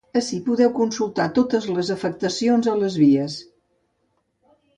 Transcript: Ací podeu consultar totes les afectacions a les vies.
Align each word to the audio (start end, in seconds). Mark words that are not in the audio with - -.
Ací 0.19 0.37
podeu 0.45 0.69
consultar 0.77 1.27
totes 1.35 1.67
les 1.75 1.91
afectacions 1.97 2.71
a 2.73 2.75
les 2.81 2.99
vies. 3.03 3.37